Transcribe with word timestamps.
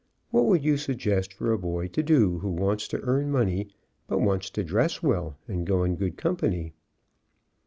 What 0.31 0.45
would 0.47 0.63
you 0.63 0.77
suggest 0.77 1.31
for 1.31 1.51
a 1.53 1.59
boy 1.59 1.87
to 1.89 2.01
do 2.01 2.39
who 2.39 2.49
wants 2.49 2.87
to 2.87 2.99
earn 3.03 3.29
money, 3.29 3.67
but 4.07 4.17
wants 4.17 4.49
to 4.49 4.63
dress 4.63 5.03
well 5.03 5.37
and 5.47 5.63
go 5.63 5.83
in 5.83 5.95
good 5.95 6.17
company." 6.17 6.73